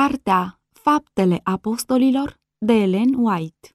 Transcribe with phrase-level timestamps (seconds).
[0.00, 2.34] Cartea Faptele Apostolilor
[2.66, 3.68] de Ellen White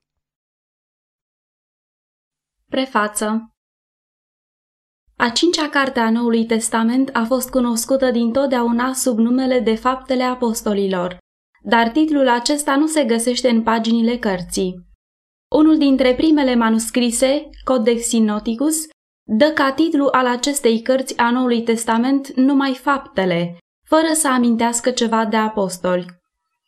[2.68, 3.54] Prefață
[5.16, 11.18] A cincea carte a Noului Testament a fost cunoscută dintotdeauna sub numele de Faptele Apostolilor,
[11.62, 14.86] dar titlul acesta nu se găsește în paginile cărții.
[15.54, 18.76] Unul dintre primele manuscrise, Codex Sinaiticus,
[19.30, 23.56] dă ca titlu al acestei cărți a Noului Testament numai faptele,
[23.94, 26.06] fără să amintească ceva de apostoli.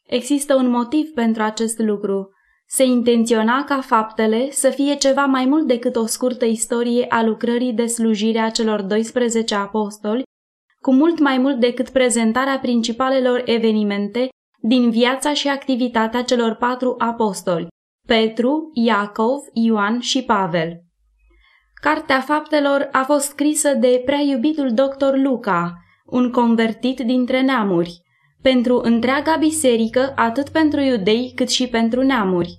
[0.06, 2.30] Există un motiv pentru acest lucru.
[2.66, 7.72] Se intenționa ca faptele să fie ceva mai mult decât o scurtă istorie a lucrării
[7.72, 10.22] de slujire a celor 12 apostoli,
[10.80, 14.28] cu mult mai mult decât prezentarea principalelor evenimente
[14.60, 17.66] din viața și activitatea celor patru apostoli,
[18.06, 20.80] Petru, Iacov, Ioan și Pavel.
[21.80, 28.02] Cartea faptelor a fost scrisă de prea iubitul doctor Luca, un convertit dintre neamuri,
[28.42, 32.56] pentru întreaga biserică, atât pentru iudei cât și pentru neamuri.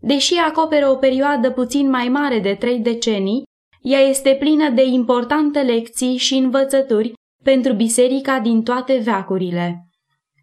[0.00, 3.42] Deși acoperă o perioadă puțin mai mare de trei decenii,
[3.82, 7.12] ea este plină de importante lecții și învățături
[7.44, 9.86] pentru biserica din toate veacurile.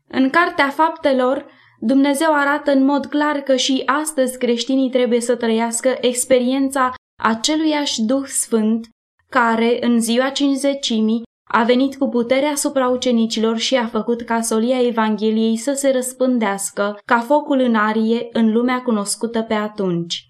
[0.08, 1.45] În Cartea Faptelor,
[1.80, 8.25] Dumnezeu arată în mod clar că și astăzi creștinii trebuie să trăiască experiența aceluiași Duh
[8.25, 8.88] Sfânt
[9.30, 14.86] care, în ziua cinzecimii, a venit cu putere asupra ucenicilor și a făcut ca solia
[14.86, 20.23] Evangheliei să se răspândească ca focul în arie în lumea cunoscută pe atunci.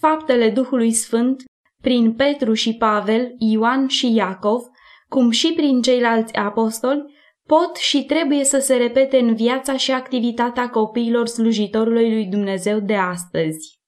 [0.00, 1.42] Faptele Duhului Sfânt,
[1.82, 4.60] prin Petru și Pavel, Ioan și Iacov,
[5.08, 7.04] cum și prin ceilalți apostoli,
[7.46, 12.94] pot și trebuie să se repete în viața și activitatea copiilor slujitorului lui Dumnezeu de
[12.94, 13.78] astăzi.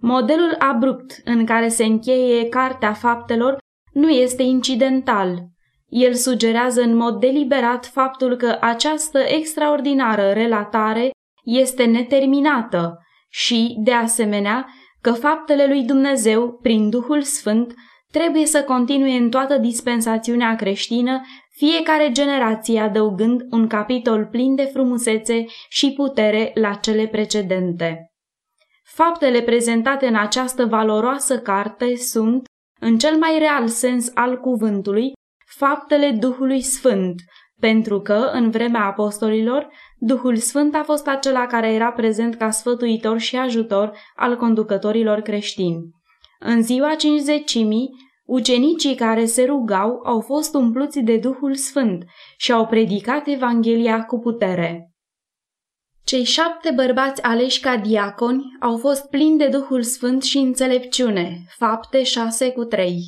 [0.00, 3.62] Modelul abrupt în care se încheie Cartea Faptelor
[3.94, 5.42] nu este incidental.
[5.88, 11.10] El sugerează în mod deliberat faptul că această extraordinară relatare
[11.44, 14.66] este neterminată și, de asemenea,
[15.00, 17.74] că faptele lui Dumnezeu, prin Duhul Sfânt,
[18.10, 25.44] trebuie să continue în toată dispensațiunea creștină, fiecare generație adăugând un capitol plin de frumusețe
[25.68, 28.12] și putere la cele precedente.
[28.84, 32.44] Faptele prezentate în această valoroasă carte sunt,
[32.84, 35.12] în cel mai real sens al cuvântului,
[35.46, 37.22] faptele Duhului Sfânt,
[37.60, 39.68] pentru că, în vremea apostolilor,
[39.98, 45.90] Duhul Sfânt a fost acela care era prezent ca sfătuitor și ajutor al conducătorilor creștini.
[46.38, 47.90] În ziua cinzecimii,
[48.24, 52.04] ucenicii care se rugau au fost umpluți de Duhul Sfânt
[52.36, 54.93] și au predicat Evanghelia cu putere.
[56.04, 62.02] Cei șapte bărbați aleși ca diaconi au fost plini de Duhul Sfânt și înțelepciune, fapte
[62.02, 62.98] 6 cu 3.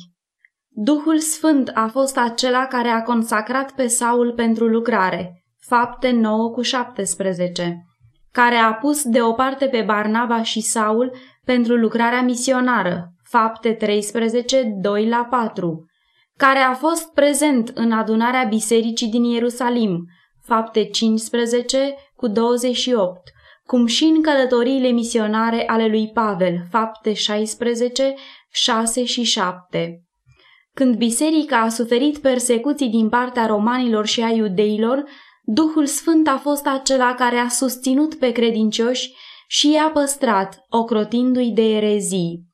[0.67, 6.61] Duhul Sfânt a fost acela care a consacrat pe Saul pentru lucrare, fapte 9 cu
[6.61, 7.85] 17,
[8.31, 11.15] care a pus deoparte pe Barnaba și Saul
[11.45, 15.85] pentru lucrarea misionară, fapte 13, 2 la 4,
[16.37, 20.05] care a fost prezent în adunarea bisericii din Ierusalim,
[20.47, 23.31] fapte 15 cu 28,
[23.65, 28.15] cum și în călătoriile misionare ale lui Pavel, fapte 16,
[28.51, 30.01] 6 și 7.
[30.73, 35.03] Când biserica a suferit persecuții din partea romanilor și a iudeilor,
[35.43, 39.13] Duhul Sfânt a fost acela care a susținut pe credincioși
[39.47, 42.45] și i-a păstrat, ocrotindu-i de erezii.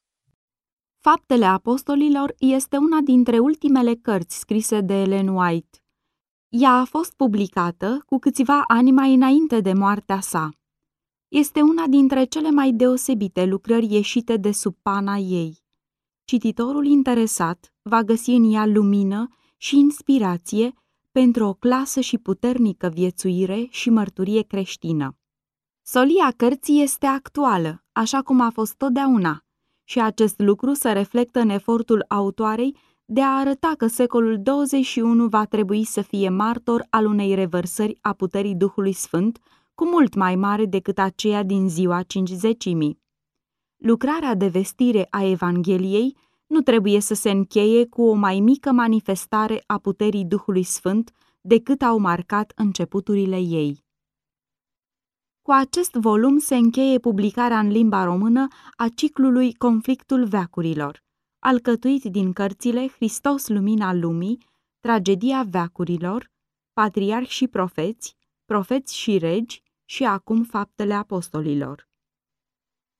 [1.00, 5.83] Faptele Apostolilor este una dintre ultimele cărți scrise de Ellen White.
[6.56, 10.50] Ea a fost publicată cu câțiva ani mai înainte de moartea sa.
[11.28, 15.64] Este una dintre cele mai deosebite lucrări ieșite de sub pana ei.
[16.24, 19.28] Cititorul interesat va găsi în ea lumină
[19.58, 20.74] și inspirație
[21.12, 25.18] pentru o clasă și puternică viețuire și mărturie creștină.
[25.82, 29.44] Solia cărții este actuală, așa cum a fost totdeauna,
[29.84, 32.78] și acest lucru se reflectă în efortul autoarei
[33.14, 38.14] de a arăta că secolul 21 va trebui să fie martor al unei revărsări a
[38.14, 39.40] puterii Duhului Sfânt,
[39.76, 43.02] cu mult mai mare decât aceea din ziua cincizecimii.
[43.78, 46.18] Lucrarea de vestire a Evangheliei
[46.48, 51.12] nu trebuie să se încheie cu o mai mică manifestare a puterii Duhului Sfânt
[51.42, 53.86] decât au marcat începuturile ei.
[55.42, 58.48] Cu acest volum se încheie publicarea în limba română
[58.78, 61.04] a ciclului Conflictul veacurilor
[61.44, 64.38] alcătuit din cărțile Hristos Lumina Lumii,
[64.80, 66.32] Tragedia Veacurilor,
[66.74, 71.90] Patriarhi și Profeți, Profeți și Regi și acum Faptele Apostolilor.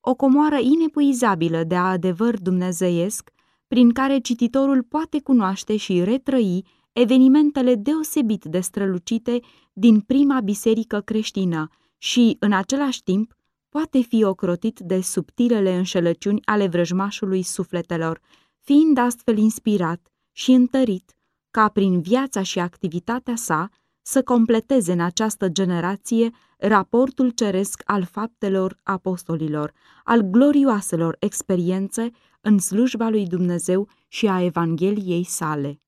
[0.00, 3.30] O comoară inepuizabilă de adevăr dumnezeiesc,
[3.66, 9.40] prin care cititorul poate cunoaște și retrăi evenimentele deosebit de strălucite
[9.72, 11.68] din prima biserică creștină
[11.98, 13.34] și, în același timp,
[13.74, 18.20] poate fi ocrotit de subtilele înșelăciuni ale vrăjmașului sufletelor,
[18.60, 21.16] fiind astfel inspirat și întărit
[21.50, 23.68] ca prin viața și activitatea sa
[24.02, 29.72] să completeze în această generație raportul ceresc al faptelor apostolilor,
[30.04, 32.10] al glorioaselor experiențe
[32.40, 35.83] în slujba lui Dumnezeu și a Evangheliei sale.